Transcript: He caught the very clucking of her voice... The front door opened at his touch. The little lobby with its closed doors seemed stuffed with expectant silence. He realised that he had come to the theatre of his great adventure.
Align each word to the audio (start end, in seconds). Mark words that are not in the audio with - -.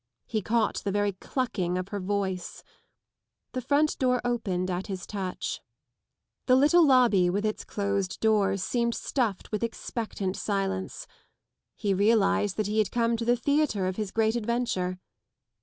He 0.25 0.41
caught 0.41 0.77
the 0.83 0.89
very 0.91 1.11
clucking 1.13 1.77
of 1.77 1.89
her 1.89 1.99
voice... 1.99 2.63
The 3.51 3.61
front 3.61 3.99
door 3.99 4.19
opened 4.25 4.71
at 4.71 4.87
his 4.87 5.05
touch. 5.05 5.61
The 6.47 6.55
little 6.55 6.83
lobby 6.83 7.29
with 7.29 7.45
its 7.45 7.63
closed 7.63 8.19
doors 8.19 8.63
seemed 8.63 8.95
stuffed 8.95 9.51
with 9.51 9.63
expectant 9.63 10.35
silence. 10.35 11.05
He 11.75 11.93
realised 11.93 12.57
that 12.57 12.65
he 12.65 12.79
had 12.79 12.89
come 12.89 13.15
to 13.17 13.25
the 13.25 13.37
theatre 13.37 13.85
of 13.85 13.97
his 13.97 14.09
great 14.09 14.35
adventure. 14.35 14.97